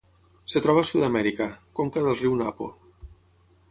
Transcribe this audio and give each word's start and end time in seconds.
Es 0.51 0.55
troba 0.65 0.83
a 0.85 0.87
Sud-amèrica: 0.93 1.49
conca 1.81 2.07
del 2.09 2.19
riu 2.25 2.37
Napo. 2.43 2.75